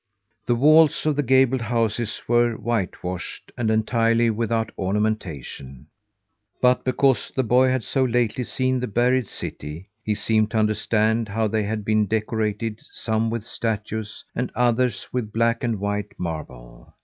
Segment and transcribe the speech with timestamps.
[0.47, 5.89] The walls of the gabled houses were whitewashed, and entirely without ornamentation;
[6.59, 11.29] but because the boy had so lately seen the buried city, he seemed to understand
[11.29, 16.95] how they had been decorated: some with statues, and others with black and white marble.